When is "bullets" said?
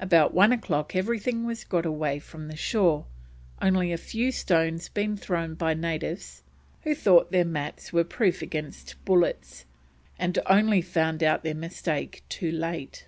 9.04-9.66